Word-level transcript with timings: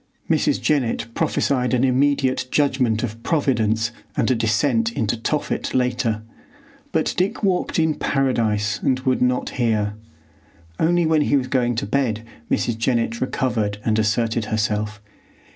Mrs. 0.27 0.59
Jennett 0.59 1.05
prophesied 1.13 1.75
an 1.75 1.83
immediate 1.83 2.47
judgment 2.49 3.03
of 3.03 3.21
Providence 3.21 3.91
and 4.17 4.31
a 4.31 4.33
descent 4.33 4.91
into 4.93 5.15
Tophet 5.15 5.75
later, 5.75 6.23
but 6.91 7.13
Dick 7.17 7.43
walked 7.43 7.77
in 7.77 7.93
Paradise 7.93 8.79
and 8.81 8.99
would 9.01 9.21
not 9.21 9.51
hear. 9.61 9.93
Only 10.79 11.05
when 11.05 11.21
he 11.21 11.37
was 11.37 11.45
going 11.49 11.75
to 11.75 11.85
bed 11.85 12.23
Mrs. 12.49 12.79
Jennett 12.79 13.21
recovered 13.21 13.77
and 13.85 13.99
asserted 13.99 14.45
herself. 14.45 14.99